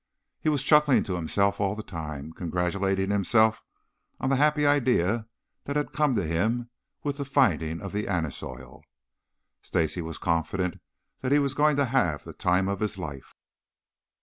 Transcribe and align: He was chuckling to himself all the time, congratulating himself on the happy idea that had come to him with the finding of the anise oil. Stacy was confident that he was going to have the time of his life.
He 0.39 0.49
was 0.49 0.63
chuckling 0.63 1.03
to 1.03 1.13
himself 1.15 1.61
all 1.61 1.75
the 1.75 1.83
time, 1.83 2.33
congratulating 2.33 3.11
himself 3.11 3.61
on 4.19 4.29
the 4.31 4.35
happy 4.37 4.65
idea 4.65 5.27
that 5.65 5.75
had 5.75 5.93
come 5.93 6.15
to 6.15 6.25
him 6.25 6.71
with 7.03 7.17
the 7.17 7.23
finding 7.23 7.79
of 7.81 7.91
the 7.93 8.07
anise 8.07 8.41
oil. 8.41 8.81
Stacy 9.61 10.01
was 10.01 10.17
confident 10.17 10.81
that 11.19 11.31
he 11.31 11.37
was 11.37 11.53
going 11.53 11.75
to 11.75 11.85
have 11.85 12.23
the 12.23 12.33
time 12.33 12.67
of 12.67 12.79
his 12.79 12.97
life. 12.97 13.35